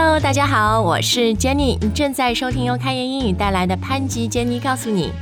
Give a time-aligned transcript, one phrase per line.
[0.00, 5.12] Hello，大家好，我是 Jenny，你正在收听由开言英语带来的潘吉 Jenny 告诉你。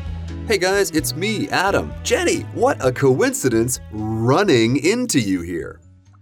[0.48, 1.88] Hey guys, it's me, Adam.
[2.04, 5.76] Jenny, what a coincidence running into you here.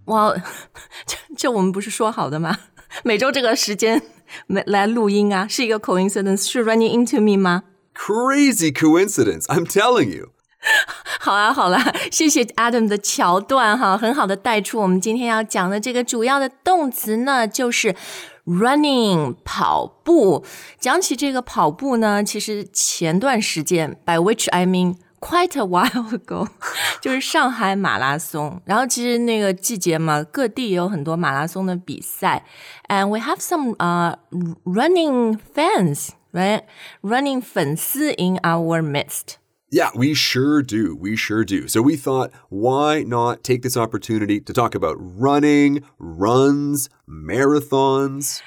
[0.05, 0.35] 哇，
[1.05, 2.57] 这这我们不是说好的吗？
[3.03, 4.01] 每周这个时间
[4.47, 7.63] 来录音啊，是一个 coincidence，是 running into me 吗？
[7.95, 10.31] Crazy coincidence, I'm telling you.
[11.27, 11.79] 好啊，好啦，
[12.11, 17.95] 谢谢 Adam 的桥段哈，很好的带出我们今天要讲的这个主要的动词呢，就是
[18.45, 20.45] running 跑步。
[20.79, 26.47] 讲起这个跑步呢，其实前段时间，by which I mean quite a while ago，
[27.01, 28.61] 就是上海马拉松。
[28.65, 32.45] 然后其实那个季节嘛，各地也有很多马拉松的比赛，
[32.87, 34.15] and we have some uh
[34.65, 36.63] running fans, right?
[37.01, 39.35] Running 粉丝 in our midst.
[39.71, 40.95] Yeah, we sure do.
[40.95, 41.67] We sure do.
[41.67, 48.39] So we thought, why not take this opportunity to talk about running, runs, marathons?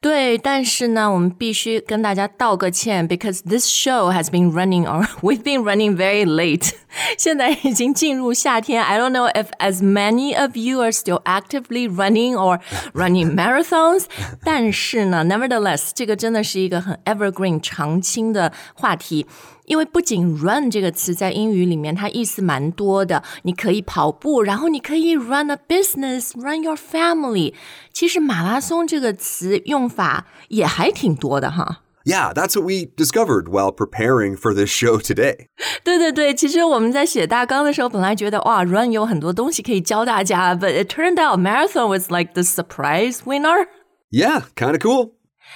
[0.00, 6.70] 对，但是呢，我们必须跟大家道个歉，because this show has been running or we've been running very late 。
[7.16, 12.60] 现在已经进入夏天，I don't know if as many of you are still actively running or
[12.92, 14.04] running marathons
[14.44, 19.26] 。但是呢，nevertheless，这个真的是一个很 evergreen 常青的话题。
[19.66, 27.54] 因为不仅 run 这个词在英语里面它意思蛮多的，你可以跑步，然后你可以 run a business，run your family。
[27.92, 31.82] 其实马拉松这个词用法也还挺多的哈。
[32.04, 35.48] Yeah, that's what we discovered while preparing for this show today.
[35.84, 43.68] 对对对，其实我们在写大纲的时候，本来觉得哇，run 有很多东西可以教大家，but it turned out marathon was like the surprise winner。
[44.10, 45.12] Yeah, kind of cool.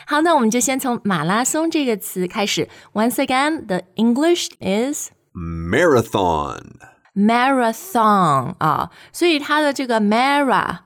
[0.06, 2.68] 好，那我们就先从马拉松这个词开始。
[2.92, 6.76] Once again, the English is Marathon.
[7.14, 10.78] marathon 啊，所以它的这个 mara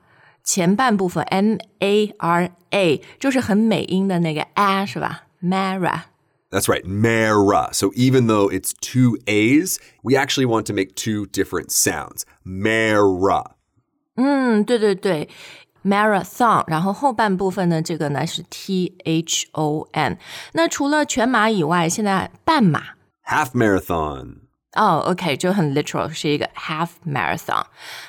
[0.43, 6.05] 前半部分 m a r a 就是很美音的那个 a 是吧 ？mara。
[6.51, 7.69] That's right, Mara.
[7.73, 12.25] So even though it's two A's, we actually want to make two different sounds.
[12.43, 13.51] Mara.
[14.15, 15.29] 嗯，对对对，
[15.83, 20.17] marathon，然后后半部分呢，这个呢是 t h o n。
[20.53, 22.81] 那除了全马以外，现在半马
[23.25, 24.42] Half marathon.
[24.73, 27.63] 哦，OK，就很 literal，是一个 half marathon。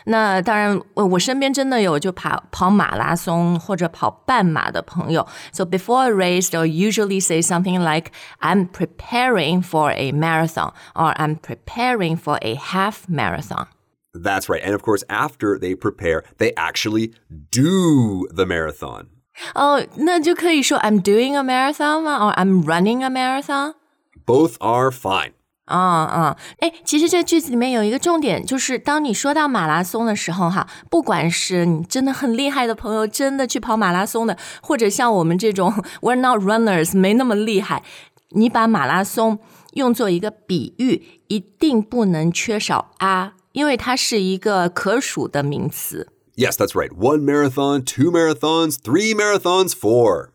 [0.05, 5.27] 那当然，我我身边真的有就跑跑马拉松或者跑半马的朋友。
[5.53, 11.39] So before a race, they'll usually say something like, "I'm preparing for a marathon" or "I'm
[11.39, 13.69] preparing for a half marathon."
[14.13, 14.63] That's right.
[14.63, 17.13] And of course, after they prepare, they actually
[17.51, 19.07] do the marathon.
[19.55, 22.19] 哦，那就可以说 "I'm doing a marathon" 吗？
[22.19, 23.77] or "I'm running a marathon"？
[24.27, 25.33] Both are fine.
[25.66, 37.84] 啊啊，哎，其实这句子里面有一个重点，就是当你说到马拉松的时候，哈，不管是你真的很厉害的朋友，真的去跑马拉松的，或者像我们这种 we're not runners 没那么厉害，
[38.30, 39.40] 你把马拉松
[39.74, 46.10] 用作一个比喻，一定不能缺少啊，因为它是一个可数的名词。
[46.36, 46.92] Yes, that's right.
[46.92, 50.32] One marathon, two marathons, three marathons, four.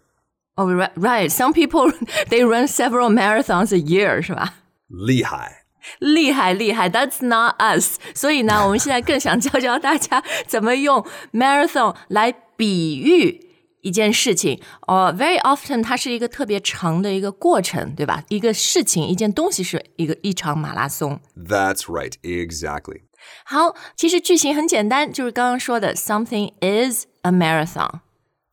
[0.56, 1.30] Oh, right, right.
[1.30, 1.92] Some people
[2.28, 4.54] they run several marathons a year，是吧？
[4.90, 5.52] Lehigh.
[5.98, 7.98] 厉害厉害，That's not us。
[8.14, 13.40] 所以呢， 我们现在更想教教大家怎么用 marathon 来比喻
[13.80, 14.60] 一件事情。
[14.86, 18.22] 哦、v e r y often 它是一个特别长的一个过程，对吧？
[18.28, 21.18] 一个事情，一件东西是一个一场马拉松。
[21.34, 22.12] That's right.
[22.22, 23.02] Exactly.
[23.46, 28.00] 好，其实句型很简单，就是刚刚说的 something is a marathon。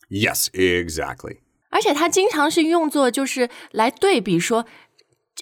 [0.09, 1.39] Yes, exactly.
[1.69, 4.65] 而且它经常是用作就是来对比说，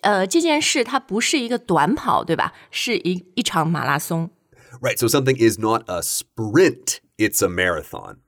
[0.02, 2.52] 呃，这件事它不是一个短跑，对吧？
[2.70, 4.30] 是一一场马拉松。
[4.80, 4.96] Right.
[4.96, 8.18] So something is not a sprint, it's a marathon.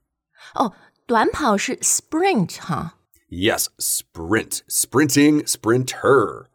[0.54, 0.72] 哦，
[1.06, 2.96] 短跑是 sprint 哈，
[3.30, 4.60] Yes, sprint.
[4.68, 6.46] Sprinting, sprinter.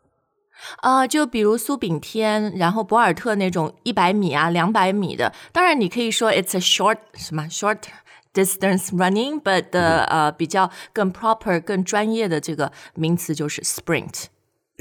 [0.82, 7.84] 呃，就比如苏炳添，然后博尔特那种一百米啊、两百米的，当然你可以说 it's a short 什么 short
[8.34, 14.26] distance running，but 的、呃比较更 proper、更专业的这个名词就是 sprint。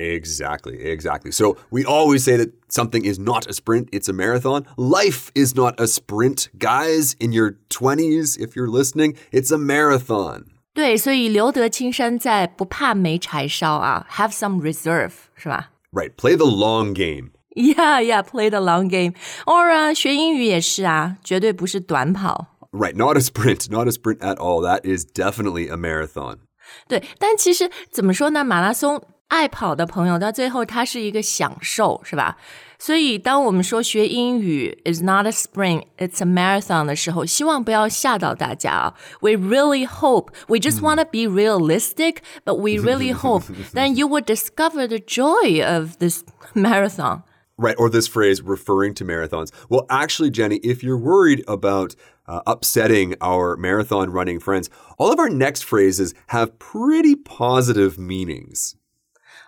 [0.00, 1.32] Exactly, exactly.
[1.32, 4.66] So we always say that something is not a sprint, it's a marathon.
[4.76, 6.50] Life is not a sprint.
[6.58, 10.44] Guys, in your 20s, if you're listening, it's a marathon.
[10.74, 15.70] 对，所以留得青山在，不怕没柴烧啊，have some reserve 是吧？
[15.90, 17.30] Right, play the long game.
[17.54, 19.14] Yeah, yeah, play the long game.
[19.46, 22.48] Or 啊，学英语也是啊，绝对不是短跑。
[22.70, 24.60] Right, not a sprint, not a sprint at all.
[24.60, 26.40] That is definitely a marathon.
[26.86, 28.44] 对，但其实怎么说呢？
[28.44, 32.36] 马拉松 爱跑的朋友到最后，它是一个享受，是吧？
[32.78, 38.94] 所以，当我们说学英语 is not a sprint, it's a marathon 的时候，希望不要吓到大家啊。
[39.20, 44.22] We really hope, we just want to be realistic, but we really hope then you will
[44.22, 46.22] discover the joy of this
[46.54, 47.22] marathon.
[47.58, 49.50] Right, or this phrase referring to marathons.
[49.70, 51.96] Well, actually, Jenny, if you're worried about
[52.28, 54.68] uh, upsetting our marathon running friends,
[54.98, 58.76] all of our next phrases have pretty positive meanings.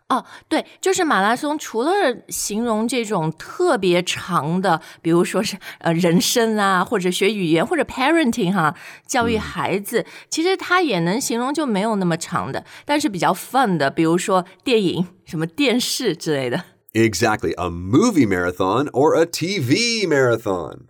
[0.10, 1.92] 哦，对，就是马拉松，除了
[2.28, 8.76] 形容这种特别长的，比如说是呃人生啊，或者学语言，或者 parenting 哈，
[9.08, 16.64] 教育孩子，其实它也能形容就没有那么长的，但是比较 fun 的，比如说电影、什么电视之类的。
[16.94, 20.82] Exactly, a movie marathon or a TV marathon.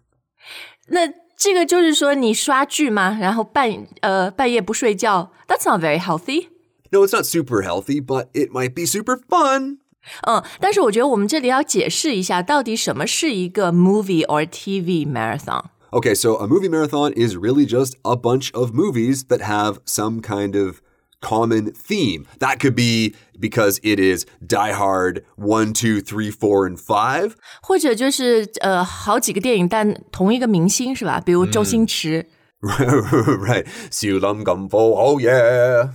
[0.88, 1.07] 那
[1.38, 6.48] 这个就是说你刷剧吗，然后半呃半夜不睡觉，That's not very healthy.
[6.93, 9.79] No, it's not super healthy, but it might be super fun.
[10.26, 18.73] 嗯，但是我觉得我们这里要解释一下，到底什么是一个 movie or TV marathon。Okay, so a movie marathon is really just a bunch of
[18.73, 20.81] movies that have some kind of
[21.20, 22.26] common theme.
[22.40, 27.32] That could be because it is Die Hard 1, 2, 3, 4, and 5.
[27.62, 31.20] 或者就是呃好几个电影，但同一个明星是吧？
[31.20, 32.26] 比如周星驰。
[32.61, 33.67] right.
[33.90, 35.90] 笑林金宝, oh yeah.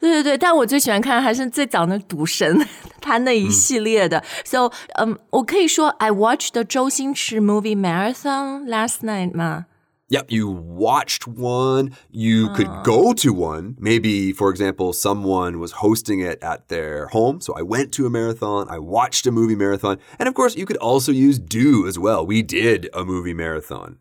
[0.00, 2.58] 对对对，但我最喜欢看还是最早的《赌神》，
[3.00, 4.22] 他那一系列的。
[4.44, 9.66] So，嗯，我可以说 I watched the 周星驰 movie marathon last night 吗？
[10.08, 11.92] Yep, you watched one.
[12.10, 13.76] You could go to one.
[13.80, 17.40] Maybe, for example, someone was hosting it at their home.
[17.40, 18.68] So I went to a marathon.
[18.68, 19.96] I watched a movie marathon.
[20.18, 22.26] And of course, you could also use do as well.
[22.26, 23.96] We did a movie marathon.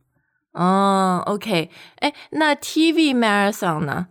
[0.51, 1.69] 哦，OK，
[2.01, 4.07] 哎，那 TV marathon 呢？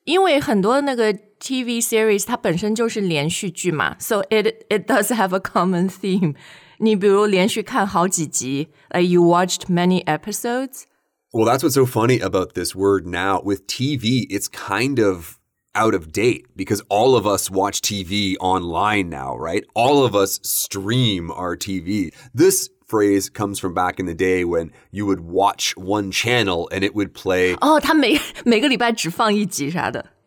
[0.04, 6.34] 因为很多那个 TV series 它本身就是连续剧嘛，so it it does have a common theme。
[6.78, 13.40] 你比如连续看好几集，like you watched many episodes。Well, that's what's so funny about this word now.
[13.42, 15.38] With TV, it's kind of
[15.75, 19.63] out of date because all of us watch TV online now, right?
[19.73, 22.13] All of us stream our TV.
[22.33, 26.83] This phrase comes from back in the day when you would watch one channel and
[26.83, 27.55] it would play.
[27.61, 27.79] Oh,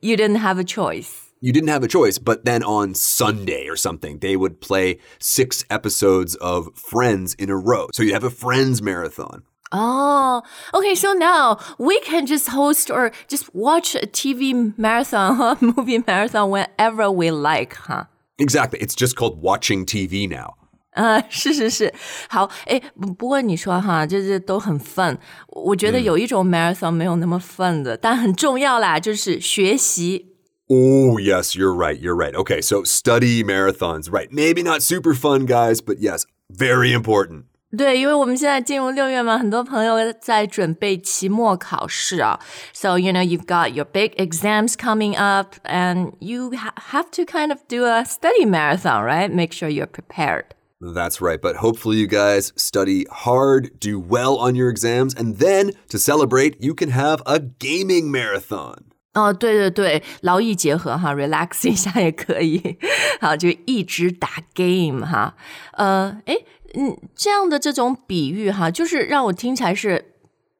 [0.00, 1.20] You did didn't have a choice.
[1.40, 5.62] You didn't have a choice, but then on Sunday or something, they would play six
[5.68, 7.88] episodes of Friends in a row.
[7.92, 9.42] So you'd have a Friends marathon.
[9.71, 10.41] Oh,
[10.73, 10.95] okay.
[10.95, 16.49] So now we can just host or just watch a TV marathon, a movie marathon
[16.49, 18.05] whenever we like, huh?
[18.39, 18.79] Exactly.
[18.79, 20.55] It's just called watching TV now.
[20.95, 21.93] 啊，是是是，
[22.29, 25.17] 好，哎，不过你说哈，这这都很 fun。
[25.49, 30.25] 我觉得有一种 marathon 没有那么 fun 的，但很重要啦，就是学习。
[30.67, 31.99] Oh, yes, you're right.
[31.99, 32.33] You're right.
[32.33, 34.29] Okay, so study marathons, right?
[34.31, 37.45] Maybe not super fun, guys, but yes, very important.
[37.77, 42.39] 对，因为我们现在进入六月嘛，很多朋友在准备期末考试啊。
[42.73, 47.51] So you know you've got your big exams coming up, and you ha have to kind
[47.51, 49.31] of do a study marathon, right?
[49.31, 50.45] Make sure you're prepared.
[50.81, 55.73] That's right, but hopefully you guys study hard, do well on your exams, and then
[55.89, 58.85] to celebrate, you can have a gaming marathon.
[59.13, 62.77] 哦，对对对，劳逸结合哈，relax 一下也可以。
[63.19, 65.35] 好，就一直打 game 哈。
[65.73, 66.35] 呃，哎，
[66.73, 70.13] 嗯，这样的这种比喻哈，就是让我听起来是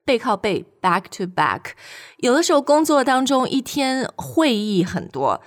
[0.04, 1.74] 背靠背 back to back。
[2.18, 5.42] 有的时候工作当中一天会议很多，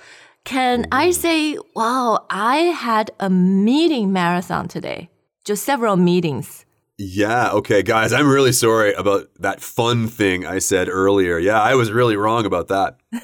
[0.45, 5.09] Can I say, wow, I had a meeting marathon today?
[5.45, 6.65] Just several meetings.
[6.97, 11.39] Yeah, okay, guys, I'm really sorry about that fun thing I said earlier.
[11.41, 12.95] Yeah, I was really wrong about that.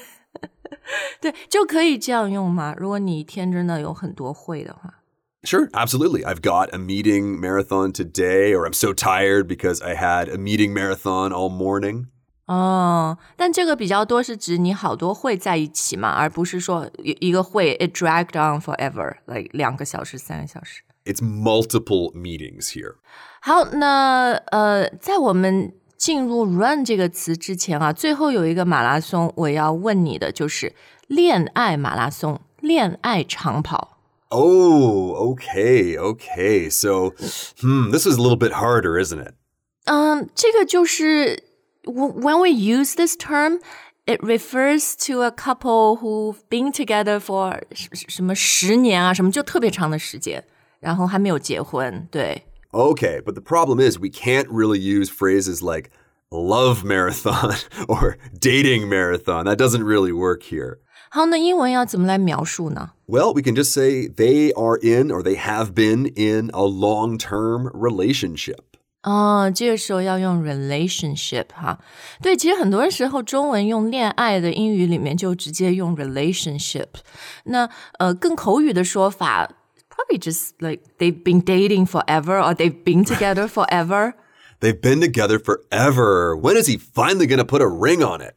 [1.21, 2.73] 对，就可以这样用吗？
[2.77, 4.95] 如果你一天真的有很多会的话。
[5.43, 6.25] Sure, absolutely.
[6.25, 10.73] I've got a meeting marathon today, or I'm so tired because I had a meeting
[10.73, 12.07] marathon all morning.
[12.45, 20.81] 哦，但这个比较多是指你好多会在一起嘛，而不是说一个会 it dragged on forever, like 两个小时、三个小时。
[21.05, 22.95] It's multiple meetings here.
[23.39, 30.73] 好，那呃，在我们进入 run 这个词之前啊，最后有一个马拉松，我要问你的就是
[31.07, 33.92] 恋爱马拉松，恋爱长跑。
[34.33, 36.69] Oh, okay, okay.
[36.69, 37.13] So,
[37.61, 39.33] hmm, this is a little bit harder, isn't it?
[39.87, 41.41] Um, 这个就是
[41.85, 43.59] when we use this term,
[44.05, 50.43] it refers to a couple who've been together for 什么十年啊，什么就特别长的时间，
[50.79, 52.07] 然后还没有结婚。
[52.11, 52.43] 对。
[52.71, 55.89] Okay, but the problem is we can't really use phrases like
[56.29, 57.55] love marathon
[57.87, 59.45] or dating marathon.
[59.45, 60.77] That doesn't really work here.
[61.13, 62.91] 好，那英文要怎么来描述呢？
[63.07, 67.17] Well, we can just say they are in or they have been in a long
[67.17, 68.59] term relationship.
[69.01, 71.79] 哦，这个时候要用 relationship 哈。
[72.21, 76.87] 对，其实很多时候中文用恋爱的英语里面就直接用 relationship。
[77.45, 79.49] 那呃，更口语的说法，
[79.89, 84.13] probably just like they've been dating forever or they've been together forever。
[84.59, 86.35] They've been together forever.
[86.35, 88.33] When is he finally going to put a ring on it?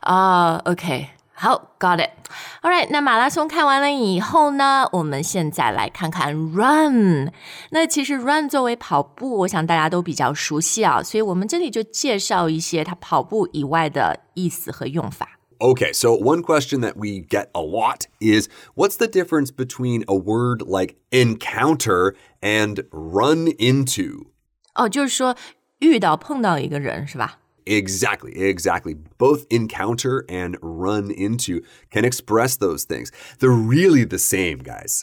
[0.00, 1.10] 啊、o k
[1.42, 7.32] 好，got it。All right，那马拉松看完了以后呢，我们现在来看看 run。
[7.70, 15.38] 那其实 run 作为跑步，我想大家都比较熟悉啊，所以我们这里就介绍一些它跑步以外的意思和用法。
[15.60, 20.16] Okay, so one question that we get a lot is what's the difference between a
[20.16, 24.26] word like encounter and run into?
[24.74, 25.36] 哦，就是说
[25.78, 27.38] 遇到碰到一个人是吧？
[27.66, 28.94] Exactly, exactly.
[29.18, 31.60] Both encounter and run into
[31.90, 33.12] can express those things.
[33.40, 35.02] They're really the same, guys.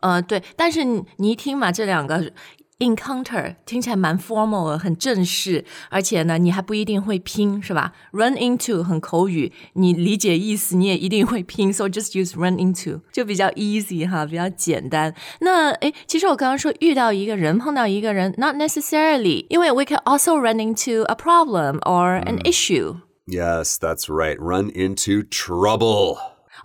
[0.00, 2.32] 呃，对，但是你你一听嘛，这两个
[2.78, 7.92] encounter 听起来蛮 formal 的，很正式，而且呢，你还不一定会拼，是吧？
[8.12, 15.14] run into 很口语，你理解意思你也一定会拼，so just use run into 就比较 easy 哈，比较简单。
[15.40, 22.96] 那诶，其实我刚刚说遇到一个人，碰到一个人，not necessarily，因为 we can also run into a problem or an issue。
[23.26, 24.36] Yes, that's right.
[24.38, 26.18] Run into trouble.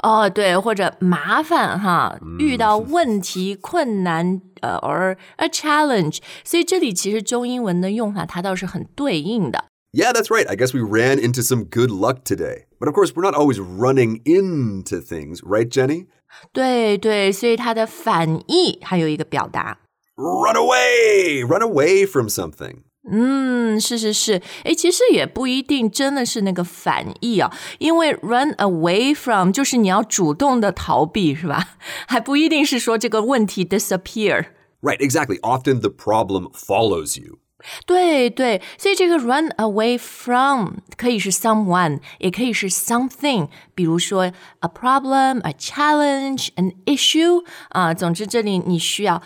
[0.04, 9.66] 哦，对，或者麻烦哈，遇到问题、困难，呃，or a challenge，所以这里其实中英文的用法它倒是很对应的。
[9.92, 10.48] Yeah, that's right.
[10.48, 12.66] I guess we ran into some good luck today.
[12.80, 16.06] But of course, we're not always running into things, right, Jenny?
[16.54, 19.80] 对对，所以它的反义还有一个表达。
[20.16, 21.44] Run away!
[21.44, 22.84] Run away from something.
[23.12, 31.78] 嗯，是是是，诶，其实也不一定真的是那个反义啊，因为 run away from 就是你要主动的逃避，是吧？
[32.08, 34.48] 还不一定是说这个问题 disappear。
[34.82, 35.40] Right, exactly.
[35.42, 37.40] Often the problem follows you.
[37.86, 49.22] 对对，所以这个 run away from 可以是 someone，也可以是 something，比如说 a problem、a challenge、an issue 啊、总之这里你需要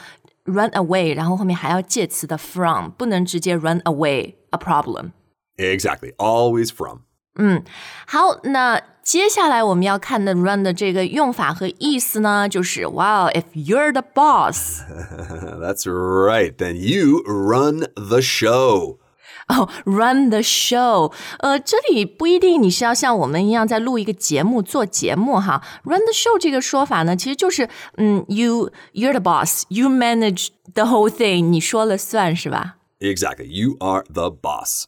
[0.47, 5.11] run away，然后后面还要介词的 from，不能直接 run away a problem。
[5.57, 6.15] Exactly.
[6.17, 6.99] Always from.
[8.05, 14.81] 好，那接下来我们要看的 run 的这个用法和意思呢，就是 Wow, if you're the boss，
[15.59, 16.55] That's right.
[16.55, 18.99] Then you run the show.
[19.47, 25.61] 哦、r u n the show，呃，这里不一定你是要像我们一样在录一个节目做节目哈。
[25.83, 33.47] Run the show 这个说法呢，其实就是嗯，you you're the boss，you manage the whole thing，你说了算是吧 Exactly.
[33.47, 34.85] You are the boss.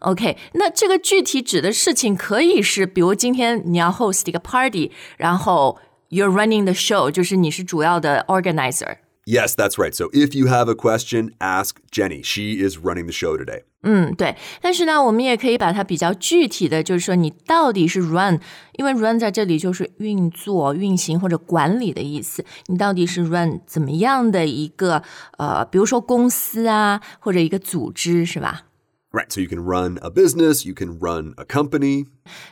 [0.00, 5.78] ？OK，那这个具体指的事情可以是，比如今天你要 host 一个 party，然后
[6.08, 8.96] you're running the show，就是你是主要的 organizer。
[9.26, 9.92] Yes, that's right.
[9.92, 12.22] So if you have a question, ask Jenny.
[12.22, 13.64] She is running the show today.
[13.82, 14.36] 嗯，对。
[14.60, 18.40] 但是呢，我们也可以把它比较具体的，就是说你到底是 run，
[18.72, 22.44] 因为 run 在这里就是运作、运行或者管理的意思。
[22.66, 25.02] 你到底是 run 怎么样的一个
[25.38, 28.62] 呃，比如说公司啊，或者一个组织，是吧？
[29.12, 29.32] Right.
[29.32, 32.06] So you can run a business, you can run a company.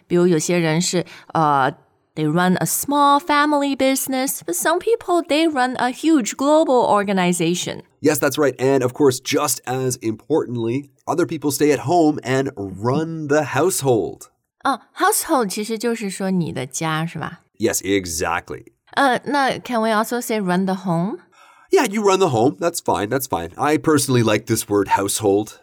[0.06, 1.74] 比如有些人是呃。
[2.16, 7.82] They run a small family business, but some people they run a huge global organization.
[8.00, 8.54] Yes, that's right.
[8.58, 14.28] And of course, just as importantly, other people stay at home and run the household.
[14.62, 17.40] 啊，household 其实就是说你的家，是吧？
[17.58, 18.72] Yes, exactly.
[18.92, 21.18] 呃，那 can we also say run the home？
[21.70, 22.56] Yeah, you run the home.
[22.58, 23.08] That's fine.
[23.08, 23.50] That's fine.
[23.56, 25.58] I personally like this word household.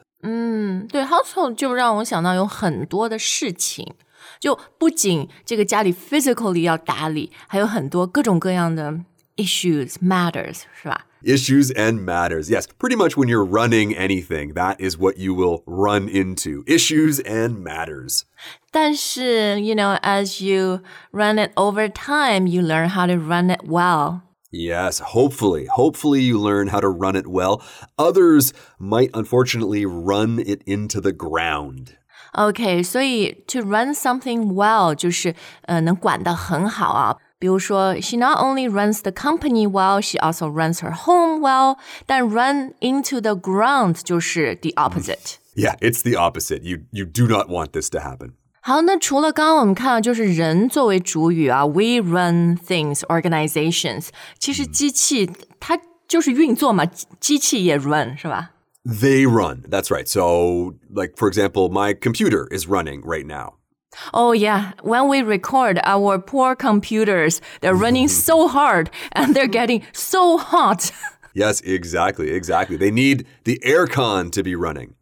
[0.89, 3.94] 对，household 就让我想到有很多的事情，
[4.39, 9.00] 就不仅这个家里 physically 要打理，还有很多各种各样的
[9.38, 11.06] issues matters，是吧？
[11.24, 12.50] Issues and matters.
[12.50, 16.63] Yes, pretty much when you're running anything, that is what you will run into.
[16.68, 18.25] Issues and matters.
[18.72, 20.82] 但是，you know, as you
[21.13, 24.24] run it over time, you learn how to run it well.
[24.51, 25.65] Yes, hopefully.
[25.68, 27.62] Hopefully you learn how to run it well.
[27.98, 31.96] Others might unfortunately run it into the ground.
[32.34, 35.34] OK，所以 to run something well 就是
[35.68, 37.15] 呃能管得很好啊。
[37.39, 41.77] 比如说，she not only runs the company well, she also runs her home well.
[42.06, 45.36] 但 run into the ground 就是 the opposite。
[45.56, 46.62] Yeah, it's the opposite.
[46.63, 48.34] You you do not want this to happen.
[48.62, 54.08] 好，那除了刚刚我们看到就是人作为主语啊，we run things organizations，
[54.39, 55.77] 其实机器它
[56.08, 58.51] 就是运作嘛，机机器也 run 是吧？
[58.86, 59.63] They run.
[59.70, 60.08] That's right.
[60.08, 63.56] So, like for example, my computer is running right now.
[64.12, 69.84] Oh yeah, when we record our poor computers, they're running so hard and they're getting
[69.94, 70.92] so hot.
[71.36, 72.75] Yes, exactly, exactly.
[72.75, 74.96] They need the aircon to be running.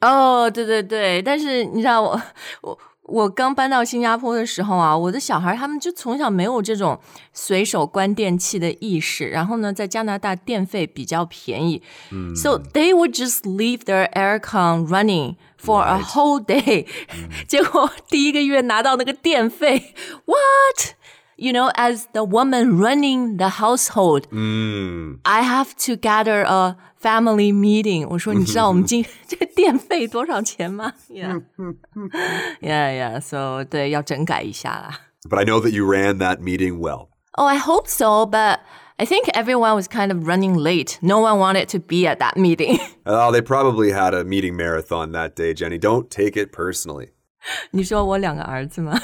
[0.00, 2.20] 哦，对对对，但是你知道我
[2.62, 6.98] 我我刚搬到新加坡的时候啊，我的小孩他们就从小没有这种
[7.32, 22.76] 随手关电器的意识，然后呢，在加拿大电费比较便宜、嗯、，so they would just leave their aircon running for a whole day，、嗯、结果第一个月拿到那个电费，what？you know, as the woman
[22.76, 25.18] running the household, mm.
[25.24, 28.06] I have to gather a family meeting.
[28.08, 30.92] 我说，你知道我们今这个电费多少钱吗？
[31.08, 31.42] Yeah,
[32.60, 33.20] yeah, yeah.
[33.20, 35.00] So 对，要整改一下啦。
[35.28, 37.08] But I know that you ran that meeting well.
[37.32, 38.58] Oh, I hope so, but.
[38.98, 40.98] I think everyone was kind of running late.
[41.02, 42.78] No one wanted to be at that meeting.
[43.04, 45.78] oh, they probably had a meeting marathon that day, Jenny.
[45.78, 47.08] Don't take it personally.
[47.72, 49.00] 你说我两个儿子吗？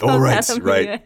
[0.00, 1.00] Oh right, right.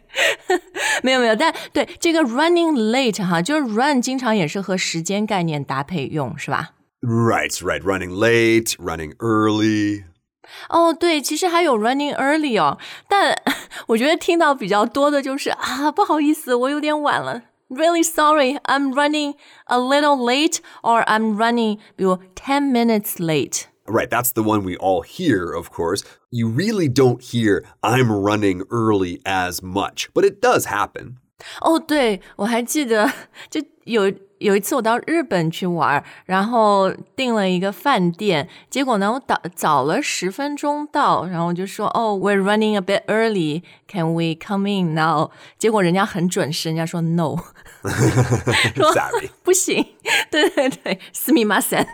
[1.01, 6.73] 没有没有，但对这个 running late 哈，就是 run 经常也是和时间概念搭配用，是吧？
[7.01, 7.81] Right, right.
[7.81, 10.03] Running late, running early.
[10.69, 12.77] 哦，对，其实还有 running early 哦，
[13.09, 13.35] 但
[13.87, 17.41] 我觉得听到比较多的就是啊，不好意思，我有点晚了。
[17.69, 19.33] Really sorry, I'm running
[19.67, 23.67] a little late, or I'm running 比如 ten minutes late.
[23.85, 26.03] Right, that's the one we all hear, of course.
[26.31, 31.17] You really don't hear I'm running early as much, but it does happen.
[31.61, 33.11] 哦，对，我还记得，
[33.49, 34.09] 就有
[34.39, 45.31] 有一次我到日本去玩，然后订了一个饭店，结果呢，我早早了十分钟到，然后我就说，哦，We're running a bit early, can we come in now？
[45.57, 47.37] 结果人家很准时，人家说 No，
[48.75, 49.85] 说 Sorry，不行，
[50.29, 51.87] 对对对，すみません。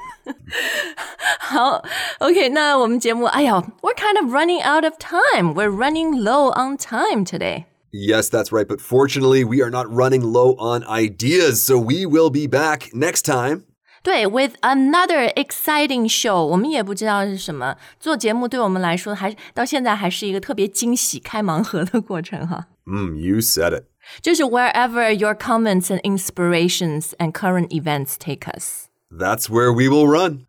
[1.39, 1.83] 好，
[2.19, 5.53] OK，那我们节目，哎呀，We're kind of running out of time.
[5.53, 7.65] We're running low on time today.
[7.93, 8.67] Yes, that's right.
[8.67, 11.63] But fortunately, we are not running low on ideas.
[11.63, 13.63] So we will be back next time.
[14.01, 17.75] 对，with another exciting show，我们也不知道是什么。
[17.99, 22.67] 做节目对我们来说，还到现在还是一个特别惊喜、开盲盒的过程哈。
[22.85, 23.83] 嗯，You said it.
[24.21, 28.87] 就是 wherever your comments and inspirations and current events take us.
[29.11, 30.45] That's where we will run.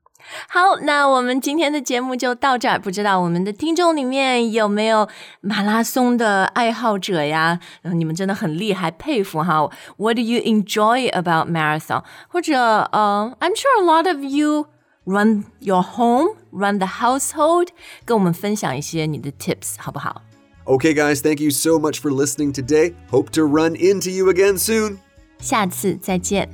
[0.48, 2.78] 好，那我们今天的节目就到这儿。
[2.78, 5.08] 不知道我们的听众里面有没有
[5.40, 7.58] 马拉松的爱好者呀？
[7.82, 9.70] 你们真的很厉害，佩服哈！
[9.96, 12.04] What do you enjoy about marathon？
[12.28, 12.58] 或者
[12.92, 14.66] 呃、uh,，I'm sure a lot of you
[15.04, 17.68] run your home, run the household，
[18.04, 20.22] 跟我们分享一些你的 tips 好不好？
[20.66, 22.94] Okay, guys, thank you so much for listening today.
[23.10, 24.98] Hope to run into you again soon.
[25.40, 26.48] 下次再见。